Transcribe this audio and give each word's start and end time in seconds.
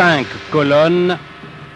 5 0.00 0.26
colonnes 0.50 1.18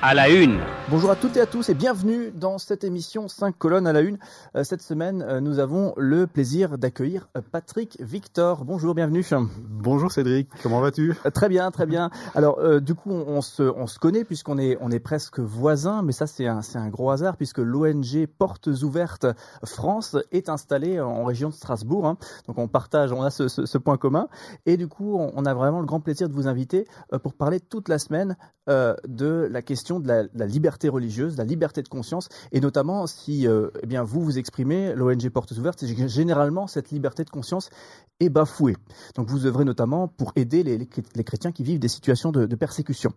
à 0.01 0.15
la 0.15 0.31
une. 0.31 0.59
Bonjour 0.91 1.11
à 1.11 1.17
toutes 1.17 1.39
et 1.39 1.41
à 1.41 1.47
tous 1.47 1.71
et 1.71 1.75
bienvenue 1.75 2.31
dans 2.31 2.59
cette 2.59 2.85
émission 2.85 3.27
5 3.27 3.57
colonnes 3.57 3.87
à 3.87 3.95
la 3.95 4.03
une. 4.03 4.19
Euh, 4.55 4.65
cette 4.65 4.83
semaine, 4.83 5.23
euh, 5.23 5.41
nous 5.41 5.59
avons 5.59 5.95
le 5.97 6.27
plaisir 6.27 6.77
d'accueillir 6.77 7.27
euh, 7.39 7.41
Patrick 7.41 7.97
Victor. 8.01 8.67
Bonjour, 8.67 8.95
bienvenue. 8.95 9.25
Bonjour 9.63 10.13
Cédric, 10.13 10.51
comment 10.63 10.83
vas-tu? 10.83 11.15
Très 11.33 11.49
bien, 11.49 11.71
très 11.71 11.87
bien. 11.87 12.11
Alors, 12.35 12.83
du 12.83 12.95
coup, 12.95 13.11
on, 13.13 13.41
se, 13.41 13.63
on 13.63 13.87
se 13.87 13.99
connaît 13.99 14.25
puisqu'on 14.25 14.59
est, 14.59 14.77
on 14.83 14.91
est 14.91 15.01
presque 15.01 15.39
voisins, 15.39 16.03
mais 16.03 16.13
ça, 16.13 16.27
c'est 16.27 16.47
un, 16.47 16.61
c'est 16.61 16.79
un 16.79 16.89
gros 16.89 17.11
hasard 17.11 17.39
puisque 17.39 17.59
l'ONG 17.59 18.27
Portes 18.39 18.69
Ouvertes 18.83 19.27
France 19.65 20.19
est 20.33 20.51
installée 20.51 21.01
en 21.01 21.25
région 21.25 21.49
de 21.49 21.55
Strasbourg. 21.55 22.07
Hein. 22.07 22.19
Donc, 22.47 22.59
on 22.59 22.69
partage, 22.69 23.11
on 23.11 23.23
a 23.23 23.31
ce, 23.31 23.49
ce, 23.49 23.79
point 23.79 23.97
commun. 23.97 24.29
Et 24.67 24.77
du 24.77 24.87
coup, 24.87 25.17
on, 25.19 25.47
a 25.47 25.55
vraiment 25.55 25.81
le 25.81 25.87
grand 25.87 26.01
plaisir 26.01 26.29
de 26.29 26.35
vous 26.35 26.47
inviter 26.47 26.87
pour 27.23 27.33
parler 27.33 27.59
toute 27.59 27.89
la 27.89 27.99
semaine 27.99 28.37
de 28.67 29.49
la 29.51 29.63
question 29.63 30.01
de 30.01 30.09
la, 30.09 30.25
la 30.35 30.47
liberté 30.47 30.74
religieuse, 30.83 31.37
la 31.37 31.45
liberté 31.45 31.83
de 31.83 31.89
conscience, 31.89 32.29
et 32.53 32.61
notamment 32.61 33.07
si 33.07 33.47
euh, 33.47 33.71
eh 33.83 33.87
bien, 33.87 34.03
vous 34.03 34.23
vous 34.23 34.39
exprimez, 34.39 34.95
l'ONG 34.95 35.29
Portes 35.31 35.53
Ouvertes, 35.53 35.85
généralement 35.85 36.67
cette 36.67 36.91
liberté 36.91 37.25
de 37.25 37.31
conscience 37.31 37.71
est 38.21 38.29
bafouée. 38.29 38.77
Donc 39.15 39.29
vous 39.29 39.47
œuvrez 39.47 39.65
notamment 39.65 40.09
pour 40.09 40.33
aider 40.37 40.63
les, 40.63 40.79
les, 40.79 41.25
chrétiens 41.25 41.53
qui 41.53 41.63
vivent 41.63 41.79
des 41.79 41.89
situations 41.89 42.33
de, 42.33 42.55
persécution. 42.55 43.13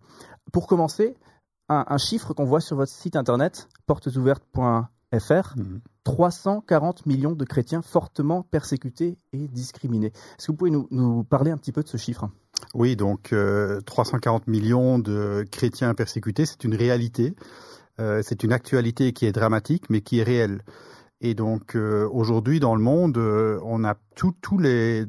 Pour 0.52 0.66
commencer, 0.66 1.14
un, 1.68 1.98
chiffre 1.98 2.32
qu'on 2.32 2.44
voit 2.44 2.60
sur 2.60 2.76
votre 2.76 2.92
site 2.92 3.16
internet, 3.16 3.68
portesouvertes.fr, 3.86 5.54
340 6.08 7.04
mmh. 7.04 7.08
millions 7.10 7.32
de 7.32 7.44
chrétiens 7.44 7.82
fortement 7.82 8.42
persécutés 8.42 9.18
et 9.34 9.46
discriminés. 9.46 10.06
Est-ce 10.06 10.46
que 10.46 10.52
vous 10.52 10.56
pouvez 10.56 10.70
nous, 10.70 11.24
parler 11.24 11.50
un 11.50 11.58
petit 11.58 11.70
peu 11.70 11.82
de 11.82 11.88
ce 11.88 11.98
chiffre? 11.98 12.30
Oui, 12.74 12.96
donc 12.96 13.34
340 13.84 14.42
euh, 14.48 14.50
millions 14.50 14.98
de 14.98 15.44
chrétiens 15.50 15.92
persécutés, 15.92 16.46
c'est 16.46 16.64
une 16.64 16.74
réalité. 16.74 17.34
Euh, 18.00 18.22
c'est 18.24 18.42
une 18.42 18.54
actualité 18.54 19.12
qui 19.12 19.26
est 19.26 19.32
dramatique, 19.32 19.90
mais 19.90 20.00
qui 20.00 20.20
est 20.20 20.22
réelle. 20.22 20.62
Et 21.20 21.34
donc 21.34 21.76
euh, 21.76 22.08
aujourd'hui 22.10 22.58
dans 22.58 22.74
le 22.74 22.82
monde, 22.82 23.18
on 23.18 23.84
a 23.84 23.94
tous 24.16 24.58
les 24.58 25.04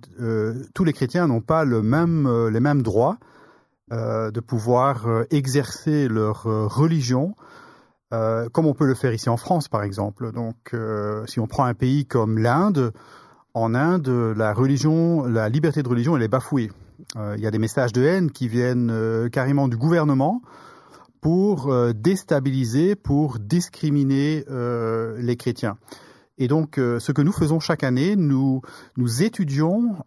tous 0.75 0.84
les 0.84 0.94
chrétiens 0.94 1.28
n'ont 1.28 1.39
pas 1.39 1.63
les 1.63 1.81
mêmes 1.81 2.81
droits 2.81 3.17
de 3.89 4.39
pouvoir 4.41 5.08
exercer 5.31 6.09
leur 6.09 6.44
religion 6.44 7.36
comme 8.12 8.66
on 8.66 8.74
peut 8.74 8.86
le 8.86 8.96
faire 8.96 9.14
ici 9.14 9.30
en 9.30 9.38
France 9.38 9.68
par 9.68 9.84
exemple. 9.84 10.32
Donc 10.32 10.76
si 11.28 11.40
on 11.40 11.48
prend 11.48 11.66
un 11.66 11.74
pays 11.74 12.06
comme 12.06 12.38
l'Inde, 12.38 12.92
en 13.54 13.76
Inde, 13.76 14.34
la 14.36 14.54
religion, 14.54 15.24
la 15.26 15.50
liberté 15.50 15.84
de 15.84 15.90
religion, 15.90 16.16
elle 16.16 16.24
est 16.24 16.28
bafouée. 16.28 16.72
Euh, 17.16 17.36
il 17.38 17.44
y 17.44 17.48
a 17.48 17.52
des 17.52 17.60
messages 17.60 17.94
de 17.94 18.04
haine 18.04 18.32
qui 18.32 18.48
viennent 18.48 18.92
euh, 18.92 19.30
carrément 19.30 19.68
du 19.68 19.78
gouvernement 19.78 20.42
pour 21.22 21.72
euh, 21.72 21.92
déstabiliser, 21.94 22.96
pour 22.96 23.40
discriminer 23.40 24.46
les 25.18 25.36
chrétiens. 25.38 25.78
Et 26.40 26.48
donc, 26.48 26.76
ce 26.78 27.12
que 27.12 27.22
nous 27.22 27.34
faisons 27.34 27.59
chaque 27.59 27.84
année, 27.84 28.16
nous, 28.16 28.62
nous 28.95 29.23
étudions 29.23 29.98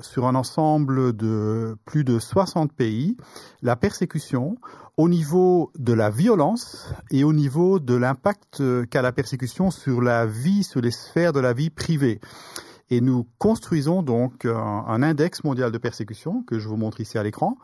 sur 0.00 0.26
un 0.26 0.34
ensemble 0.34 1.14
de 1.14 1.76
plus 1.84 2.02
de 2.02 2.18
60 2.18 2.72
pays 2.72 3.16
la 3.60 3.76
persécution 3.76 4.56
au 4.96 5.08
niveau 5.08 5.70
de 5.78 5.92
la 5.92 6.10
violence 6.10 6.92
et 7.10 7.24
au 7.24 7.32
niveau 7.32 7.78
de 7.78 7.94
l'impact 7.94 8.62
qu'a 8.90 9.02
la 9.02 9.12
persécution 9.12 9.70
sur 9.70 10.00
la 10.00 10.26
vie, 10.26 10.62
sur 10.62 10.80
les 10.80 10.90
sphères 10.90 11.32
de 11.32 11.40
la 11.40 11.52
vie 11.52 11.70
privée. 11.70 12.20
Et 12.90 13.00
nous 13.00 13.26
construisons 13.38 14.02
donc 14.02 14.44
un, 14.44 15.02
index 15.02 15.44
mondial 15.44 15.70
de 15.70 15.78
persécution 15.78 16.42
que 16.42 16.58
je 16.58 16.68
vous 16.68 16.76
montre 16.76 17.00
ici 17.00 17.18
à 17.18 17.22
l'écran 17.22 17.56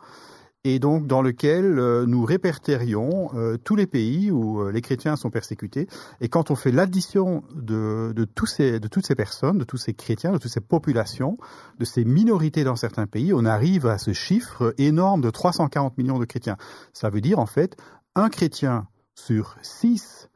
et 0.67 0.79
donc 0.79 1.07
dans 1.07 1.21
lequel 1.21 1.79
euh, 1.79 2.05
nous 2.05 2.25
répertérions 2.25 3.29
euh, 3.35 3.57
tous 3.57 3.77
les 3.77 3.87
pays 3.87 4.31
où 4.31 4.61
euh, 4.61 4.71
les 4.71 4.81
chrétiens 4.81 5.15
sont 5.15 5.29
persécutés. 5.29 5.87
Et 6.19 6.27
quand 6.27 6.51
on 6.51 6.55
fait 6.55 6.73
l'addition 6.73 7.43
de, 7.55 8.11
de, 8.13 8.25
de 8.25 8.87
toutes 8.87 9.05
ces 9.05 9.15
personnes, 9.15 9.59
de 9.59 9.63
tous 9.63 9.77
ces 9.77 9.93
chrétiens, 9.93 10.33
de 10.33 10.37
toutes 10.37 10.51
ces 10.51 10.59
populations, 10.59 11.37
de 11.79 11.85
ces 11.85 12.03
minorités 12.03 12.65
dans 12.65 12.75
certains 12.75 13.07
pays, 13.07 13.33
on 13.33 13.45
arrive 13.45 13.85
à 13.85 13.97
ce 13.97 14.11
chiffre 14.11 14.73
énorme 14.77 15.21
de 15.21 15.29
340 15.29 15.97
millions 15.97 16.19
de 16.19 16.25
chrétiens. 16.25 16.57
Ça 16.91 17.09
veut 17.09 17.21
dire 17.21 17.39
en 17.39 17.45
fait 17.45 17.77
un 18.15 18.27
chrétien 18.27 18.87
sur 19.15 19.55
six 19.61 20.29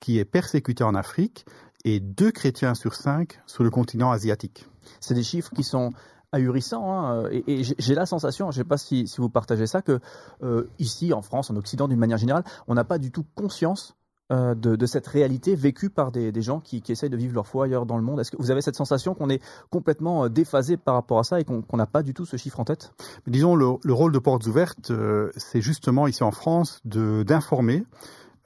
qui 0.00 0.18
est 0.18 0.26
persécuté 0.26 0.84
en 0.84 0.94
Afrique 0.94 1.46
et 1.86 1.98
deux 1.98 2.30
chrétiens 2.30 2.74
sur 2.74 2.94
cinq 2.94 3.40
sur 3.46 3.64
le 3.64 3.70
continent 3.70 4.10
asiatique. 4.10 4.66
C'est 5.00 5.14
des 5.14 5.22
chiffres 5.22 5.50
qui 5.54 5.64
sont 5.64 5.92
ahurissants. 6.32 6.92
Hein, 6.92 7.28
et, 7.46 7.62
j'ai 7.62 7.94
la 7.94 8.06
sensation, 8.06 8.50
je 8.50 8.58
ne 8.58 8.64
sais 8.64 8.68
pas 8.68 8.78
si, 8.78 9.10
vous 9.18 9.28
partagez 9.28 9.66
ça, 9.66 9.82
que 9.82 10.00
euh, 10.42 10.68
ici 10.78 11.12
en 11.12 11.22
France, 11.22 11.50
en 11.50 11.56
Occident 11.56 11.88
d'une 11.88 11.98
manière 11.98 12.18
générale, 12.18 12.44
on 12.66 12.74
n'a 12.74 12.84
pas 12.84 12.98
du 12.98 13.10
tout 13.10 13.24
conscience 13.34 13.96
euh, 14.30 14.54
de, 14.54 14.84
cette 14.84 15.06
réalité 15.06 15.54
vécue 15.54 15.88
par 15.88 16.12
des, 16.12 16.42
gens 16.42 16.60
qui, 16.60 16.82
essayent 16.88 17.08
de 17.08 17.16
vivre 17.16 17.34
leur 17.34 17.46
foi 17.46 17.64
ailleurs 17.64 17.86
dans 17.86 17.96
le 17.96 18.02
monde. 18.02 18.20
Est-ce 18.20 18.30
que 18.30 18.36
vous 18.36 18.50
avez 18.50 18.60
cette 18.60 18.76
sensation 18.76 19.14
qu'on 19.14 19.30
est 19.30 19.42
complètement 19.70 20.24
euh, 20.24 20.28
déphasé 20.28 20.76
par 20.76 20.94
rapport 20.94 21.18
à 21.18 21.24
ça 21.24 21.40
et 21.40 21.44
qu'on 21.44 21.76
n'a 21.76 21.86
pas 21.86 22.02
du 22.02 22.12
tout 22.12 22.26
ce 22.26 22.36
chiffre 22.36 22.60
en 22.60 22.64
tête? 22.64 22.92
Disons, 23.26 23.56
le, 23.56 23.92
rôle 23.92 24.12
de 24.12 24.18
Portes 24.18 24.46
Ouvertes, 24.46 24.92
c'est 25.36 25.62
justement 25.62 26.06
ici 26.06 26.22
en 26.22 26.30
France 26.30 26.80
d'informer 26.84 27.84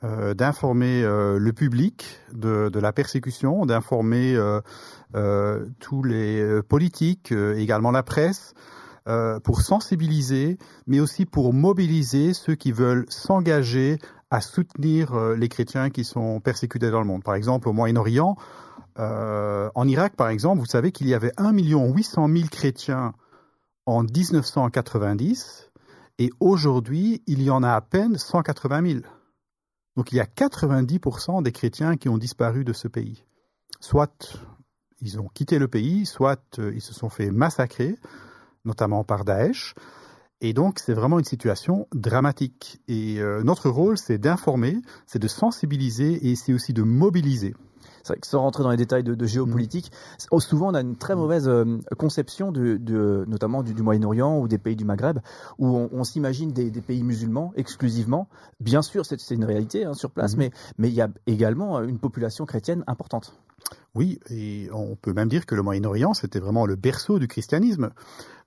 euh, 0.04 0.34
d'informer 0.34 1.04
euh, 1.04 1.38
le 1.38 1.52
public 1.52 2.18
de, 2.32 2.68
la 2.76 2.92
persécution, 2.92 3.64
d'informer 3.66 4.34
euh, 4.34 5.66
tous 5.78 6.02
les 6.02 6.60
politiques, 6.68 7.32
également 7.32 7.90
la 7.90 8.02
presse, 8.02 8.54
pour 9.42 9.62
sensibiliser, 9.62 10.58
mais 10.86 11.00
aussi 11.00 11.26
pour 11.26 11.52
mobiliser 11.52 12.34
ceux 12.34 12.54
qui 12.54 12.70
veulent 12.70 13.04
s'engager 13.08 13.98
à 14.30 14.40
soutenir 14.40 15.14
les 15.36 15.48
chrétiens 15.48 15.90
qui 15.90 16.04
sont 16.04 16.38
persécutés 16.38 16.90
dans 16.90 17.00
le 17.00 17.06
monde. 17.06 17.24
Par 17.24 17.34
exemple, 17.34 17.69
au 17.69 17.72
Moyen-Orient, 17.72 18.36
en 18.96 19.88
Irak, 19.88 20.14
par 20.16 20.28
exemple, 20.28 20.60
vous 20.60 20.66
savez 20.66 20.92
qu'il 20.92 21.08
y 21.08 21.14
avait 21.14 21.32
1 21.36 21.52
800 21.52 22.28
000 22.28 22.48
chrétiens 22.48 23.12
en 23.86 24.04
1990, 24.04 25.70
et 26.19 26.30
aujourd'hui, 26.38 27.22
il 27.26 27.42
y 27.42 27.50
en 27.50 27.64
a 27.64 27.72
à 27.72 27.80
peine 27.80 28.16
180 28.16 28.88
000. 28.88 29.00
Donc 29.97 30.12
il 30.12 30.16
y 30.16 30.20
a 30.20 30.25
90% 30.25 31.42
des 31.42 31.53
chrétiens 31.53 31.97
qui 31.97 32.08
ont 32.08 32.19
disparu 32.19 32.64
de 32.64 32.72
ce 32.72 32.88
pays. 32.88 33.25
Soit 33.80 34.38
ils 35.00 35.20
ont 35.20 35.28
quitté 35.28 35.58
le 35.58 35.69
pays, 35.69 36.06
soit 36.06 36.41
euh, 36.58 36.72
ils 36.75 36.80
se 36.80 36.94
sont 36.94 37.10
fait 37.10 37.30
massacrer, 37.30 37.97
notamment 38.64 39.04
par 39.04 39.25
Daesh. 39.25 39.75
Et 40.42 40.53
donc 40.53 40.80
c'est 40.80 40.92
vraiment 40.92 41.20
une 41.20 41.25
situation 41.25 41.86
dramatique. 41.94 42.80
Et 42.88 43.20
euh, 43.20 43.42
notre 43.44 43.70
rôle, 43.70 43.97
c'est 43.97 44.19
d'informer, 44.19 44.76
c'est 45.06 45.20
de 45.20 45.28
sensibiliser 45.28 46.28
et 46.28 46.34
c'est 46.34 46.53
aussi 46.53 46.72
de 46.72 46.82
mobiliser. 46.82 47.54
C'est 48.03 48.14
vrai 48.14 48.20
que 48.20 48.26
sans 48.26 48.41
rentrer 48.41 48.64
dans 48.64 48.70
les 48.70 48.76
détails 48.76 49.04
de, 49.04 49.26
géopolitique, 49.26 49.92
mm. 50.32 50.41
souvent 50.41 50.70
on 50.70 50.75
a 50.75 50.81
une 50.81 50.97
très 50.97 51.14
mauvaise 51.14 51.47
euh, 51.47 51.78
conception 51.97 52.50
de, 52.50 53.25
notamment 53.28 53.62
du, 53.62 53.81
Moyen-Orient 53.81 54.41
ou 54.41 54.48
des 54.48 54.58
pays 54.58 54.75
du 54.75 54.84
Maghreb, 54.84 55.20
où 55.58 55.69
on, 55.69 56.02
s'imagine 56.02 56.50
des, 56.50 56.70
pays 56.81 57.04
musulmans 57.04 57.52
exclusivement. 57.54 58.28
Bien 58.58 58.82
sûr, 58.82 59.06
c'est 59.06 59.31
une 59.31 59.44
réalité 59.44 59.84
hein, 59.84 59.94
sur 59.94 60.10
place, 60.10 60.34
mm. 60.34 60.38
mais, 60.38 60.50
mais 60.78 60.88
il 60.88 60.94
y 60.94 61.00
a 61.00 61.08
également 61.28 61.81
une 61.82 62.00
population 62.00 62.44
chrétienne 62.47 62.82
importante. 62.88 63.36
Oui, 63.94 64.19
et 64.31 64.69
on 64.72 64.97
peut 64.97 65.12
même 65.12 65.28
dire 65.28 65.47
que 65.47 65.54
le 65.54 65.62
Moyen-Orient, 65.62 66.14
c'était 66.14 66.41
vraiment 66.41 66.66
le 66.66 66.76
berceau 66.76 67.19
du 67.19 67.28
christianisme. 67.28 67.91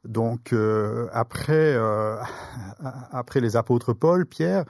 Donc 0.05 0.53
euh, 0.53 1.07
après, 1.11 1.73
euh, 1.75 2.17
après 3.11 3.41
les 3.41 3.55
apôtres 3.55 3.93
Paul, 3.93 4.25
Pierre 4.25 4.66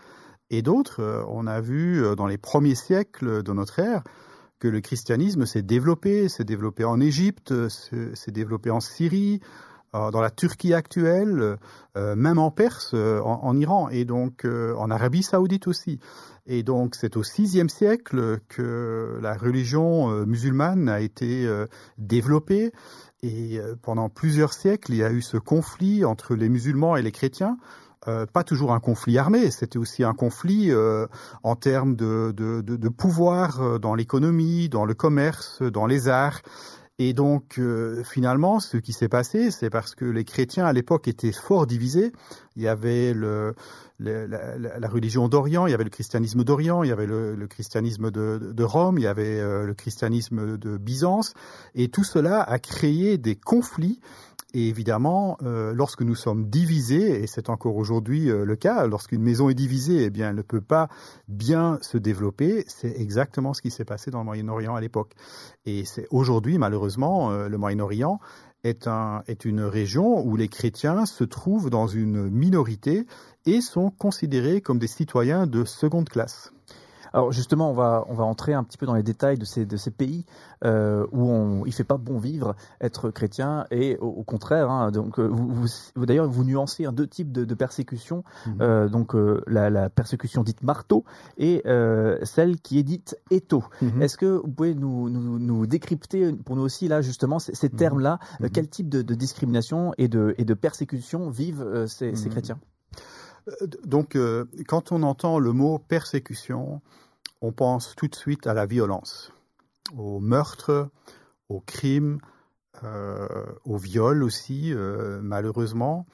et 0.49 0.61
d'autres, 0.61 1.25
on 1.29 1.47
a 1.47 1.59
vu 1.59 2.03
dans 2.15 2.27
les 2.27 2.37
premiers 2.37 2.75
siècles 2.75 3.43
de 3.43 3.53
notre 3.53 3.79
ère 3.79 4.03
que 4.59 4.67
le 4.67 4.79
christianisme 4.79 5.45
s'est 5.45 5.63
développé, 5.63 6.29
s'est 6.29 6.43
développé 6.43 6.83
en 6.85 6.99
Égypte, 6.99 7.53
s'est 7.69 8.31
développé 8.31 8.69
en 8.69 8.79
Syrie, 8.79 9.41
euh, 9.41 9.74
dans 10.11 10.21
la 10.21 10.29
Turquie 10.29 10.73
actuelle, 10.73 11.57
euh, 11.97 12.15
même 12.15 12.37
en 12.37 12.51
Perse, 12.51 12.91
euh, 12.93 13.21
en, 13.21 13.55
Iran, 13.57 13.89
et 13.89 14.05
donc 14.05 14.45
en 14.45 14.91
Arabie 14.91 15.23
saoudite 15.23 15.67
aussi. 15.67 15.99
Et 16.47 16.63
donc 16.63 16.95
c'est 16.95 17.17
au 17.17 17.21
VIe 17.21 17.69
siècle 17.69 18.39
que 18.49 19.17
la 19.21 19.35
religion 19.35 20.09
musulmane 20.25 20.89
a 20.89 20.99
été 21.01 21.49
développée. 21.97 22.71
Et 23.23 23.59
pendant 23.81 24.09
plusieurs 24.09 24.53
siècles, 24.53 24.93
il 24.93 24.97
y 24.97 25.03
a 25.03 25.11
eu 25.11 25.23
ce 25.23 25.37
conflit 25.37 26.05
entre 26.05 26.35
les 26.35 26.49
musulmans 26.49 26.95
et 26.95 27.01
les 27.01 27.11
chrétiens. 27.11 27.57
Euh, 28.07 28.25
pas 28.27 28.43
toujours 28.43 28.71
un 28.71 28.79
conflit 28.79 29.17
armé, 29.17 29.49
c'était 29.49 29.79
aussi 29.79 30.03
un 30.03 30.13
conflit 30.13 30.71
euh, 30.71 31.07
en 31.41 31.55
termes 31.55 31.95
de, 31.95 32.89
pouvoir 32.89 33.61
euh, 33.61 33.79
dans 33.79 33.95
l'économie, 33.95 34.69
dans 34.69 34.85
le 34.85 34.93
commerce, 34.93 35.63
dans 35.63 35.87
les 35.87 36.07
arts. 36.07 36.41
Et 36.97 37.13
donc, 37.13 37.59
finalement, 38.05 38.61
ce 38.61 38.77
qui 38.77 38.93
s'est 38.93 39.09
passé, 39.09 39.51
c'est 39.51 39.69
parce 39.69 39.95
que 39.95 40.05
les 40.05 40.23
chrétiens 40.23 40.65
à 40.65 40.71
l'époque 40.71 41.09
étaient 41.09 41.33
fort 41.33 41.67
divisés. 41.67 42.13
Il 42.55 42.63
y 42.63 42.69
avait 42.69 43.13
le, 43.13 43.53
la, 43.99 44.27
la, 44.57 44.87
religion 44.87 45.27
d'Orient, 45.27 45.67
il 45.67 45.71
y 45.71 45.73
avait 45.73 45.83
le 45.83 45.89
christianisme 45.89 46.45
d'Orient, 46.45 46.83
il 46.83 46.89
y 46.89 46.93
avait 46.93 47.05
le, 47.05 47.35
le 47.35 47.47
christianisme 47.47 48.11
de, 48.11 48.53
de, 48.53 48.63
Rome, 48.63 48.97
il 48.97 49.03
y 49.03 49.07
avait 49.07 49.41
le 49.41 49.73
christianisme 49.73 50.57
de 50.57 50.77
Byzance. 50.77 51.33
Et 51.73 51.89
tout 51.89 52.05
cela 52.05 52.41
a 52.41 52.59
créé 52.59 53.17
des 53.17 53.35
conflits 53.35 53.99
Et 54.57 54.69
évidemment, 54.69 55.37
euh, 55.43 55.73
lorsque 55.73 56.01
nous 56.01 56.15
sommes 56.15 56.49
divisés, 56.49 57.21
et 57.21 57.27
c'est 57.27 57.49
encore 57.49 57.75
aujourd'hui 57.75 58.29
euh, 58.29 58.45
le 58.45 58.55
cas, 58.55 58.87
lorsqu'une 58.87 59.21
maison 59.21 59.49
est 59.49 59.53
divisée, 59.53 60.05
eh 60.05 60.09
bien, 60.09 60.29
elle 60.29 60.37
ne 60.37 60.41
peut 60.43 60.61
pas 60.61 60.87
bien 61.27 61.77
se 61.81 61.97
développer. 61.97 62.63
C'est 62.69 62.97
exactement 62.97 63.53
ce 63.53 63.61
qui 63.61 63.69
s'est 63.69 63.83
passé 63.83 64.11
dans 64.11 64.19
le 64.19 64.23
Moyen-Orient 64.23 64.73
à 64.73 64.79
l'époque. 64.79 65.11
Et 65.65 65.83
c'est 65.83 66.07
aujourd'hui, 66.09 66.57
malheureusement, 66.57 67.31
euh, 67.31 67.49
le 67.49 67.57
Moyen-Orient 67.57 68.21
est, 68.63 68.87
un, 68.87 69.23
est 69.27 69.43
une 69.43 69.59
région 69.59 70.25
où 70.25 70.37
les 70.37 70.47
chrétiens 70.47 71.05
se 71.05 71.25
trouvent 71.25 71.69
dans 71.69 71.87
une 71.87 72.29
minorité 72.29 73.07
et 73.45 73.59
sont 73.59 73.91
considérés 73.91 74.61
comme 74.61 74.79
des 74.79 74.87
citoyens 74.87 75.47
de 75.47 75.65
seconde 75.65 76.07
classe. 76.07 76.53
Alors 77.15 77.31
justement, 77.31 77.71
on 77.71 77.73
va 77.73 78.03
on 78.09 78.13
va 78.13 78.25
entrer 78.25 78.53
un 78.53 78.65
petit 78.65 78.77
peu 78.77 78.85
dans 78.85 78.93
les 78.93 79.01
détails 79.01 79.37
de 79.37 79.45
ces 79.45 79.65
de 79.65 79.77
ces 79.77 79.89
pays 79.89 80.25
euh, 80.65 81.07
où 81.13 81.29
on 81.29 81.65
il 81.65 81.71
fait 81.71 81.85
pas 81.85 81.95
bon 81.95 82.17
vivre 82.17 82.57
être 82.81 83.09
chrétien 83.09 83.65
et 83.71 83.95
au, 83.99 84.23
contraire. 84.23 84.69
Hein, 84.69 84.91
donc 84.91 85.17
euh, 85.17 85.25
vous, 85.25 85.65
vous 85.95 86.05
d'ailleurs 86.05 86.27
vous 86.27 86.43
nuancez 86.43 86.85
deux 86.91 87.07
types 87.07 87.31
de, 87.31 87.45
de 87.45 87.55
persécution. 87.55 88.25
Mhm. 88.45 88.57
Euh, 88.59 88.89
donc 88.89 89.15
euh, 89.15 89.41
la, 89.47 89.69
la, 89.69 89.89
persécution 89.89 90.43
dite 90.43 90.61
marteau 90.61 91.05
et 91.37 91.63
celle 92.23 92.59
qui 92.59 92.79
est 92.79 92.83
dite 92.83 93.17
étau. 93.31 93.63
Mhm. 93.81 94.01
Est-ce 94.01 94.17
que 94.17 94.25
vous 94.25 94.51
pouvez 94.51 94.75
nous, 94.75 95.09
nous, 95.09 95.39
nous 95.39 95.65
décrypter 95.65 96.33
pour 96.33 96.57
nous 96.57 96.63
aussi 96.63 96.89
là 96.89 97.01
justement 97.01 97.39
ces, 97.39 97.55
ces 97.55 97.69
mhm. 97.69 97.75
termes 97.77 97.99
là 98.01 98.19
Quel 98.51 98.67
type 98.67 98.89
de, 98.89 99.01
de, 99.01 99.15
discrimination 99.15 99.93
et 99.97 100.09
de 100.09 100.35
et 100.37 100.43
de 100.43 100.53
persécution 100.53 101.29
vivent 101.29 101.85
ces, 101.87 102.13
ces 102.13 102.27
chrétiens? 102.27 102.59
Donc, 103.85 104.17
quand 104.67 104.91
on 104.91 105.03
entend 105.03 105.37
le 105.37 105.53
mot 105.53 105.77
persécution, 105.77 106.81
on 107.45 107.51
pense 107.51 107.93
tout 107.95 108.07
de 108.07 108.15
suite 108.15 108.47
à 108.47 108.55
la 108.55 108.65
violence, 108.65 109.31
au 109.95 110.19
meurtre, 110.19 110.89
au 111.47 111.59
crime, 111.59 112.17
euh, 112.83 113.45
au 113.65 113.77
viol 113.77 114.23
aussi, 114.23 114.73
euh, 114.73 115.19
malheureusement, 115.21 116.07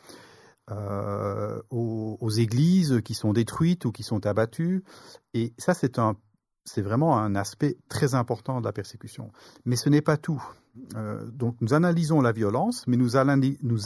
euh, 0.72 1.62
aux, 1.69 2.30
églises 2.30 3.01
qui 3.06 3.13
sont 3.13 3.31
détruites 3.31 3.86
ou 3.86 3.94
qui 3.94 4.04
sont 4.04 4.25
abattues. 4.25 4.83
Et 5.33 5.54
ça, 5.57 5.74
c'est 5.74 6.81
vraiment 6.81 7.18
un 7.18 7.36
aspect 7.36 7.78
très 7.88 8.13
important 8.13 8.60
de 8.60 8.66
la 8.66 8.74
persécution. 8.74 9.31
Mais 9.63 9.78
ce 9.78 9.88
n'est 9.88 10.01
pas 10.01 10.18
tout. 10.18 10.44
donc, 11.33 11.56
nous 11.62 11.74
analysons 11.74 12.22
la 12.22 12.33
violence, 12.33 12.86
mais 12.88 12.98
nous 12.98 13.16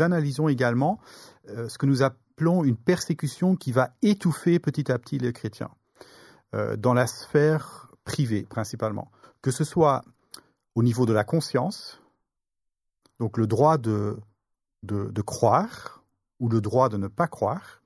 analysons 0.02 0.48
également 0.48 1.00
ce 1.48 1.78
que 1.78 1.86
nous 1.86 2.02
appelons 2.02 2.64
une 2.64 2.78
persécution 2.78 3.56
qui 3.56 3.72
va 3.72 3.92
étouffer 4.02 4.60
petit 4.60 4.92
à 4.92 4.98
petit 4.98 5.20
les 5.20 5.32
chrétiens. 5.32 5.70
Euh, 6.56 6.78
dans 6.78 6.94
la 6.94 7.06
sphère 7.06 7.90
privée 8.06 8.44
principalement, 8.44 9.12
que 9.42 9.52
ce 9.52 9.64
soit 9.64 10.04
au 10.76 10.84
niveau 10.84 11.06
de 11.06 11.12
la 11.12 11.24
conscience, 11.24 12.02
donc 13.20 13.38
le 13.38 13.46
droit 13.46 13.78
de, 13.78 14.18
de, 14.84 15.22
croire 15.22 16.04
ou 16.40 16.48
le 16.48 16.62
droit 16.62 16.88
de 16.88 16.98
ne 16.98 17.08
pas 17.08 17.28
croire, 17.28 17.82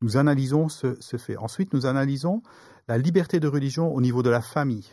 nous 0.00 0.16
analysons 0.16 0.68
ce, 0.68 1.16
fait. 1.16 1.36
Ensuite, 1.36 1.72
nous 1.72 1.86
analysons 1.86 2.42
la 2.88 2.98
liberté 2.98 3.40
de 3.40 3.48
religion 3.48 3.92
au 3.92 4.00
niveau 4.00 4.22
de 4.22 4.30
la 4.30 4.42
famille. 4.42 4.90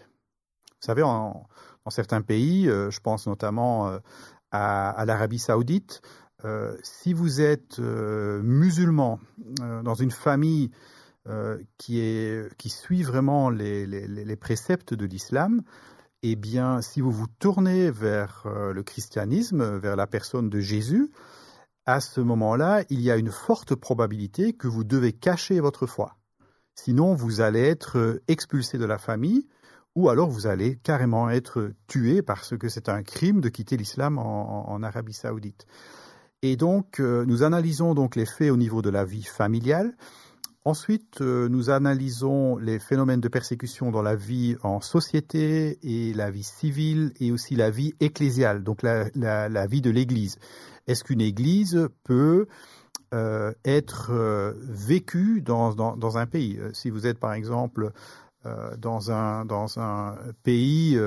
Vous 0.80 0.86
savez, 0.86 1.02
dans 1.02 1.48
certains 1.90 2.22
pays, 2.22 2.70
euh, 2.70 2.90
je 2.90 3.02
pense 3.02 3.28
notamment 3.28 3.88
euh, 3.88 4.00
à, 4.52 5.04
l'Arabie 5.06 5.40
saoudite, 5.40 6.02
si 6.82 7.14
vous 7.14 7.40
êtes 7.40 7.78
musulman 7.78 9.20
dans 9.84 9.94
une 9.94 10.10
famille 10.10 10.72
qui, 11.78 12.00
est, 12.00 12.56
qui 12.58 12.70
suit 12.70 13.04
vraiment 13.04 13.50
les 13.50 14.36
préceptes 14.40 14.94
de 14.94 15.06
l'islam, 15.06 15.62
eh 16.24 16.36
bien, 16.36 16.82
si 16.82 17.02
vous 17.02 17.12
vous 17.12 17.28
tournez 17.40 17.90
vers 17.90 18.44
euh, 18.46 18.74
le 18.74 18.84
christianisme, 18.84 19.78
vers 19.78 19.96
la 19.96 20.06
personne 20.06 20.50
de 20.50 20.60
Jésus, 20.60 21.12
à 21.86 22.00
ce 22.00 22.22
moment-là, 22.22 22.84
il 22.90 23.02
y 23.02 23.10
a 23.10 23.18
une 23.18 23.32
forte 23.32 23.74
probabilité 23.74 24.54
que 24.54 24.68
vous 24.68 24.84
devez 24.84 25.14
cacher 25.14 25.60
votre 25.60 25.88
foi. 25.88 26.18
Sinon, 26.76 27.16
vous 27.16 27.42
allez 27.42 27.62
être 27.62 27.98
euh, 27.98 28.22
expulsé 28.28 28.78
de 28.78 28.86
la 28.86 29.00
famille 29.00 29.48
ou 29.96 30.10
alors 30.10 30.30
vous 30.30 30.46
allez 30.46 30.78
carrément 30.78 31.30
être 31.30 31.74
tué 31.88 32.22
parce 32.22 32.56
que 32.56 32.70
c'est 32.70 32.88
un 32.88 33.02
crime 33.02 33.42
de 33.42 33.50
quitter 33.50 33.76
l'islam 33.76 34.20
en, 34.20 34.70
en, 34.70 34.84
Arabie 34.84 35.14
saoudite. 35.14 35.66
Et 36.44 36.56
donc, 36.56 37.00
nous 37.00 37.44
analysons 37.44 37.94
donc 37.94 38.16
les 38.16 38.26
faits 38.26 38.50
au 38.50 38.58
niveau 38.58 38.82
de 38.82 38.90
la 38.90 39.06
vie 39.06 39.22
familiale 39.22 39.94
Ensuite, 40.64 41.22
euh, 41.22 41.50
nous 41.50 41.72
analysons 41.72 42.58
les 42.58 42.78
phénomènes 42.78 43.20
de 43.20 43.28
persécution 43.28 43.90
dans 43.90 44.04
la 44.04 44.16
vie 44.16 44.58
en 44.62 44.80
société 44.80 45.80
et 45.82 46.14
la 46.14 46.30
vie 46.30 46.44
civile 46.44 47.14
et 47.20 47.32
aussi 47.32 47.56
la 47.56 47.72
vie 47.72 47.96
ecclésiale, 48.00 48.64
donc 48.64 48.84
la, 48.84 49.66
vie 49.66 49.82
de 49.82 49.90
l'Église. 49.90 50.38
Est-ce 50.86 51.04
qu'une 51.04 51.22
Église 51.22 51.88
peut 52.04 52.46
euh, 53.16 53.54
être 53.66 54.12
euh, 54.12 54.54
vécue 54.62 55.42
dans, 55.42 56.18
un 56.18 56.26
pays? 56.28 56.60
Si 56.74 56.92
vous 56.92 57.08
êtes 57.08 57.18
par 57.18 57.34
exemple 57.34 57.92
dans 58.78 59.12
un 59.12 60.16
pays 60.44 61.00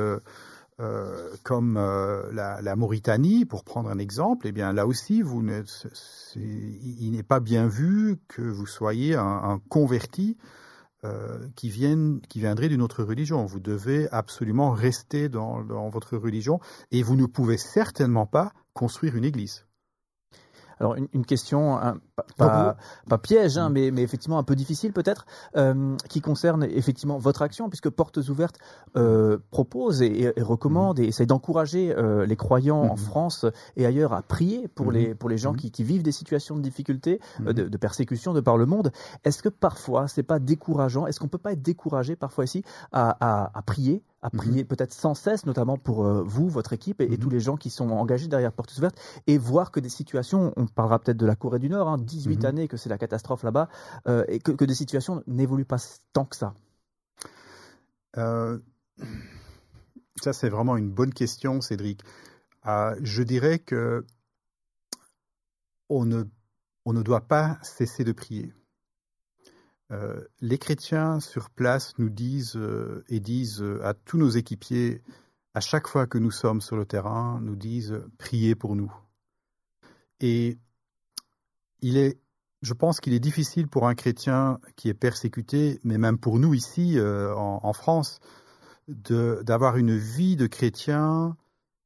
euh, 0.81 1.31
comme 1.45 1.77
euh, 1.77 2.33
la, 2.33 2.77
Mauritanie, 2.77 3.45
pour 3.45 3.63
prendre 3.63 3.89
un 3.89 3.99
exemple, 3.99 4.49
eh 4.49 4.53
bien 4.53 4.73
là 4.73 4.89
aussi, 4.89 5.23
vous 5.23 5.41
il 6.35 7.11
n'est 7.13 7.23
pas 7.23 7.39
bien 7.39 7.69
vu 7.69 8.19
que 8.27 8.43
vous 8.43 8.67
soyez 8.67 9.15
un, 9.15 9.61
converti 9.69 10.37
euh, 11.05 11.47
qui, 11.55 11.69
vienne, 11.69 12.21
qui 12.29 12.41
viendrait 12.41 12.69
d'une 12.69 12.83
autre 12.83 13.05
religion. 13.05 13.45
Vous 13.45 13.61
devez 13.61 14.09
absolument 14.11 14.73
rester 14.73 15.29
dans, 15.29 15.63
dans 15.63 15.89
votre 15.91 16.17
religion 16.17 16.59
et 16.91 17.05
vous 17.05 17.15
ne 17.15 17.27
pouvez 17.27 17.57
certainement 17.57 18.27
pas 18.27 18.53
construire 18.73 19.15
une 19.15 19.25
église. 19.25 19.67
Alors 20.81 20.97
une, 20.97 21.25
question 21.25 21.79
pas, 22.37 22.77
pas, 23.09 23.19
piège, 23.19 23.59
hein, 23.59 23.69
mm. 23.69 23.73
mais, 23.73 23.91
mais, 23.91 24.03
effectivement 24.03 24.39
un 24.39 24.43
peu 24.43 24.55
difficile 24.55 24.93
peut-être, 24.93 25.27
euh, 25.57 25.97
qui 26.09 26.21
concerne 26.21 26.65
effectivement 26.65 27.19
votre 27.19 27.43
action, 27.43 27.69
puisque 27.69 27.91
Portes 27.91 28.19
Ouvertes 28.29 28.59
euh, 28.97 29.39
propose 29.51 30.03
et, 30.03 30.33
recommande 30.39 31.01
mm. 31.01 31.03
et 31.03 31.07
essaie 31.09 31.27
d'encourager 31.27 31.95
euh, 31.97 32.27
les 32.27 32.37
croyants 32.37 32.83
en 32.83 32.95
mm. 32.95 32.99
France 32.99 33.47
et 33.77 33.87
ailleurs 33.87 34.13
à 34.13 34.23
prier 34.23 34.69
pour 34.69 34.93
les 34.93 35.15
pour 35.15 35.29
les 35.29 35.39
gens 35.39 35.55
qui, 35.55 35.71
qui, 35.71 35.85
vivent 35.85 36.03
des 36.03 36.13
situations 36.13 36.57
de 36.57 36.63
difficulté, 36.63 37.21
de, 37.41 37.53
de, 37.53 37.77
persécution 37.77 38.33
de 38.33 38.41
par 38.41 38.57
le 38.57 38.67
monde. 38.67 38.93
Est-ce 39.25 39.43
que 39.43 39.49
parfois 39.49 40.09
c'est 40.09 40.23
pas 40.23 40.39
décourageant? 40.39 41.07
Est-ce 41.07 41.21
qu'on 41.21 41.29
peut 41.29 41.39
pas 41.39 41.53
être 41.53 41.63
découragé 41.63 42.17
parfois 42.17 42.45
ici 42.45 42.65
à, 42.93 43.17
à, 43.21 43.51
à 43.59 43.63
prier 43.63 44.03
à 44.25 44.31
prier 44.31 44.65
peut-être 44.65 44.95
sans 44.95 45.15
cesse, 45.15 45.45
notamment 45.45 45.77
pour 45.77 46.07
euh, 46.07 46.23
vous, 46.25 46.49
votre 46.49 46.73
équipe 46.73 47.03
et, 47.03 47.19
tous 47.19 47.29
les 47.29 47.41
gens 47.41 47.57
qui 47.57 47.69
sont 47.69 47.91
engagés 47.91 48.27
derrière 48.27 48.53
Portes 48.53 48.77
Ouvertes, 48.79 48.99
et 49.27 49.37
voir 49.37 49.71
que 49.71 49.81
des 49.81 49.91
situations, 49.91 50.53
on 50.57 50.67
parlera 50.67 50.99
peut-être 50.99 51.19
de 51.19 51.27
la 51.27 51.37
Corée 51.37 51.59
du 51.59 51.69
Nord, 51.69 51.89
18 52.05 52.37
hein, 52.37 52.39
mhm. 52.39 52.47
années 52.47 52.69
que 52.69 52.77
c'est 52.77 52.89
la 52.89 52.99
catastrophe 52.99 53.43
là-bas, 53.43 53.69
euh, 54.09 54.25
et 54.29 54.39
que, 54.39 54.65
des 54.65 54.75
situations 54.75 55.23
n'évoluent 55.27 55.65
pas 55.65 55.79
tant 56.13 56.25
que 56.25 56.37
ça 56.37 56.55
euh, 58.17 58.59
Ça, 60.23 60.33
c'est 60.33 60.49
vraiment 60.49 60.77
une 60.77 60.91
bonne 60.91 61.13
question, 61.13 61.61
Cédric. 61.61 62.03
je 62.65 63.23
dirais 63.23 63.59
que 63.59 64.05
on 65.89 66.05
ne, 66.05 66.25
on 66.85 66.93
ne 66.93 67.03
doit 67.03 67.23
pas 67.23 67.59
cesser 67.63 68.05
de 68.05 68.13
prier. 68.13 68.53
Euh, 69.91 70.25
les 70.41 70.59
chrétiens 70.59 71.21
sur 71.21 71.51
place 71.51 71.95
nous 71.99 72.09
disent 72.09 72.57
euh, 72.57 73.05
et 73.09 73.21
disent 73.21 73.61
euh, 73.61 73.85
à 73.85 73.93
tous 73.93 74.17
nos 74.17 74.31
équipiers, 74.31 75.03
à 75.53 75.61
chaque 75.61 75.87
fois 75.87 76.07
que 76.07 76.19
nous 76.19 76.31
sommes 76.31 76.61
sur 76.61 76.77
le 76.77 76.87
terrain, 76.87 77.39
nous 77.43 77.55
disent 77.55 78.01
priez 78.19 78.55
pour 78.55 78.77
nous. 78.77 78.93
Et 80.21 80.59
il 81.85 81.97
est, 81.99 82.19
je 82.63 82.73
pense 82.73 83.01
qu'il 83.01 83.13
est 83.13 83.21
difficile 83.21 83.69
pour 83.69 83.87
un 83.87 83.95
chrétien 83.95 84.59
qui 84.77 84.89
est 84.89 84.95
persécuté, 84.95 85.79
mais 85.85 85.99
même 85.99 86.19
pour 86.19 86.39
nous 86.39 86.55
ici 86.55 86.99
en, 87.01 87.61
en, 87.63 87.73
France, 87.73 88.21
d'avoir 88.89 89.77
une 89.77 89.97
vie 89.97 90.37
de 90.37 90.47
chrétien 90.47 91.37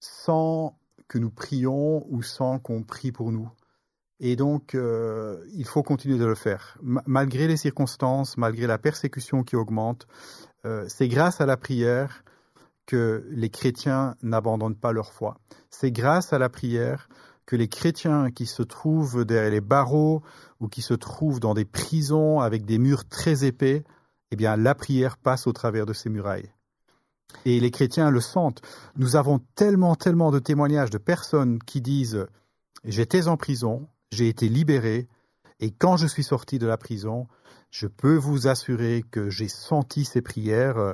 sans 0.00 0.78
que 1.08 1.18
nous 1.18 1.30
prions 1.30 2.06
ou 2.08 2.22
sans 2.22 2.58
qu'on 2.58 2.82
prie 2.82 3.12
pour 3.12 3.32
nous. 3.32 3.50
Et 4.20 4.36
donc, 4.36 4.74
euh, 4.74 5.44
il 5.52 5.64
faut 5.64 5.82
continuer 5.82 6.18
de 6.18 6.24
le 6.24 6.34
faire. 6.34 6.78
malgré 6.82 7.46
les 7.46 7.56
circonstances, 7.56 8.36
malgré 8.36 8.66
la 8.66 8.78
persécution 8.78 9.44
qui 9.44 9.54
augmente, 9.54 10.06
euh, 10.64 10.84
c'est 10.88 11.08
grâce 11.08 11.40
à 11.40 11.46
la 11.46 11.56
prière 11.56 12.24
que 12.86 13.26
les 13.30 13.50
chrétiens 13.50 14.16
n'abandonnent 14.22 14.78
pas 14.78 14.92
leur 14.92 15.12
foi. 15.12 15.38
C'est 15.70 15.92
grâce 15.92 16.32
à 16.32 16.38
la 16.38 16.48
prière 16.48 17.08
que 17.48 17.56
les 17.56 17.68
chrétiens 17.68 18.30
qui 18.30 18.44
se 18.44 18.62
trouvent 18.62 19.24
derrière 19.24 19.50
les 19.50 19.62
barreaux 19.62 20.22
ou 20.60 20.68
qui 20.68 20.82
se 20.82 20.92
trouvent 20.92 21.40
dans 21.40 21.54
des 21.54 21.64
prisons 21.64 22.40
avec 22.40 22.66
des 22.66 22.76
murs 22.76 23.08
très 23.08 23.46
épais, 23.46 23.84
eh 24.30 24.36
bien, 24.36 24.54
la 24.54 24.74
prière 24.74 25.16
passe 25.16 25.46
au 25.46 25.54
travers 25.54 25.86
de 25.86 25.94
ces 25.94 26.10
murailles. 26.10 26.52
Et 27.46 27.58
les 27.58 27.70
chrétiens 27.70 28.10
le 28.10 28.20
sentent. 28.20 28.60
Nous 28.96 29.16
avons 29.16 29.38
tellement, 29.54 29.96
tellement 29.96 30.30
de 30.30 30.38
témoignages 30.38 30.90
de 30.90 30.98
personnes 30.98 31.58
qui 31.60 31.80
disent 31.80 32.26
J'étais 32.84 33.28
en 33.28 33.38
prison, 33.38 33.88
j'ai 34.12 34.28
été 34.28 34.50
libéré 34.50 35.08
et 35.58 35.70
quand 35.70 35.96
je 35.96 36.06
suis 36.06 36.24
sorti 36.24 36.58
de 36.58 36.66
la 36.66 36.76
prison, 36.76 37.28
je 37.70 37.86
peux 37.86 38.16
vous 38.16 38.46
assurer 38.46 39.02
que 39.10 39.30
j'ai 39.30 39.48
senti 39.48 40.04
ces 40.04 40.20
prières 40.20 40.76
euh, 40.76 40.92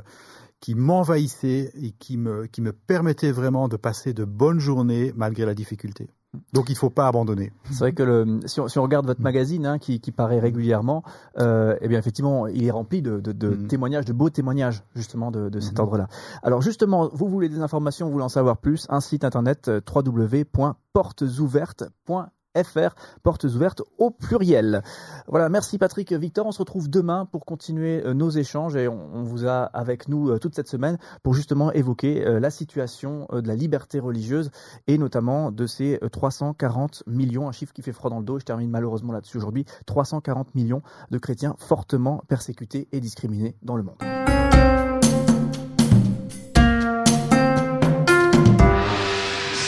qui 0.61 0.77
m'envahissait 0.77 1.73
et 1.75 1.91
qui 1.91 2.17
me, 2.17 2.47
qui 2.47 2.61
me 2.63 2.73
permettait 2.73 3.33
vraiment 3.33 3.67
de 3.67 3.77
passer 3.77 4.15
de 4.15 4.25
bonnes 4.25 4.61
journées 4.61 5.13
malgré 5.17 5.47
la 5.47 5.55
difficulté. 5.55 6.11
Donc 6.53 6.69
il 6.69 6.73
ne 6.73 6.79
faut 6.79 6.91
pas 6.91 7.09
abandonner. 7.09 7.53
C'est 7.71 7.79
vrai 7.79 7.93
que 7.93 8.03
le, 8.03 8.41
si, 8.47 8.61
on, 8.61 8.69
si, 8.69 8.79
on, 8.79 8.83
regarde 8.83 9.07
votre 9.07 9.23
magazine 9.23 9.65
hein, 9.67 9.79
qui, 9.79 10.01
qui, 10.01 10.13
paraît 10.13 10.41
régulièrement, 10.41 11.03
euh, 11.39 11.77
eh 11.81 11.89
bien 11.89 11.99
effectivement 11.99 12.47
il 12.47 12.63
est 12.65 12.71
rempli 12.71 13.03
de, 13.03 13.21
de, 13.21 13.33
de 13.33 13.49
mm. 13.49 13.67
témoignages, 13.69 14.05
de 14.05 14.13
beaux 14.13 14.31
témoignages 14.31 14.83
justement 14.95 15.31
de, 15.31 15.49
de 15.49 15.61
cet 15.61 15.75
mm-hmm. 15.75 15.81
ordre-là. 15.81 16.09
Alors 16.43 16.61
justement, 16.63 17.09
vous 17.13 17.29
voulez 17.29 17.49
des 17.49 17.61
informations, 17.61 18.07
vous 18.07 18.13
voulez 18.13 18.25
en 18.25 18.29
savoir 18.29 18.59
plus, 18.59 18.87
un 18.91 19.01
site 19.01 19.25
internet 19.25 19.69
euh, 19.69 19.81
www.portesouvertes.fr 19.95 22.44
FR, 22.57 22.95
portes 23.23 23.45
ouvertes 23.45 23.83
au 23.99 24.11
pluriel. 24.11 24.83
Voilà, 25.27 25.49
merci 25.49 25.79
Patrick 25.79 26.13
Victor. 26.13 26.47
On 26.47 26.53
se 26.53 26.59
retrouve 26.59 26.89
demain 26.89 27.27
pour 27.27 27.45
continuer 27.45 28.03
euh, 28.05 28.15
nos 28.15 28.31
échanges 28.31 28.77
et 28.77 28.89
on, 28.89 29.23
vous 29.23 29.47
a 29.47 29.65
avec 29.65 30.09
nous 30.09 30.31
euh, 30.31 30.39
toute 30.39 30.55
cette 30.55 30.69
semaine 30.69 30.99
pour 31.23 31.35
justement 31.35 31.73
évoquer 31.73 32.27
euh, 32.27 32.41
la 32.41 32.51
situation 32.51 33.27
de 33.33 33.47
la 33.47 33.57
liberté 33.57 33.99
religieuse 33.99 34.51
et 34.87 34.99
notamment 34.99 35.51
de 35.51 35.67
ces 35.67 35.99
340 36.13 37.05
millions, 37.07 37.49
un 37.49 37.53
chiffre 37.53 37.73
qui 37.73 37.83
fait 37.83 37.93
froid 37.93 38.11
dans 38.11 38.19
le 38.19 38.25
dos. 38.25 38.39
Je 38.39 38.45
termine 38.45 38.71
malheureusement 38.71 39.13
là-dessus 39.13 39.39
aujourd'hui. 39.39 39.65
340 39.87 40.55
millions 40.55 40.83
de 41.11 41.19
chrétiens 41.19 41.57
fortement 41.59 42.23
persécutés 42.29 42.89
et 42.93 43.01
discriminés 43.01 43.57
dans 43.63 43.77
le 43.77 43.83
monde. 43.83 43.97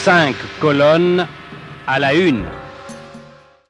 Cinq 0.05 0.37
colonnes 0.61 1.26
à 1.87 1.99
la 1.99 2.14
une. 2.14 2.45